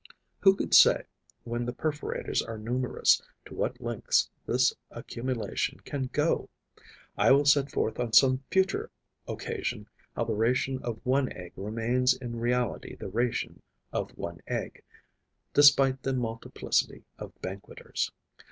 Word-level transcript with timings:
Who 0.39 0.55
could 0.55 0.73
say, 0.73 1.03
when 1.43 1.63
the 1.67 1.73
perforators 1.73 2.41
are 2.41 2.57
numerous, 2.57 3.21
to 3.45 3.53
what 3.53 3.79
lengths 3.79 4.31
this 4.47 4.73
accumulation 4.89 5.79
can 5.81 6.07
go? 6.11 6.49
I 7.19 7.31
will 7.31 7.45
set 7.45 7.69
forth 7.71 7.99
on 7.99 8.11
some 8.11 8.43
future 8.49 8.89
occasion 9.27 9.87
how 10.15 10.23
the 10.23 10.33
ration 10.33 10.79
of 10.81 11.05
one 11.05 11.31
egg 11.31 11.53
remains 11.55 12.15
in 12.15 12.39
reality 12.39 12.95
the 12.95 13.09
ration 13.09 13.61
of 13.93 14.17
one 14.17 14.39
egg, 14.47 14.81
despite 15.53 16.01
the 16.01 16.13
multiplicity 16.15 17.03
of 17.19 17.39
banqueters. 17.43 18.11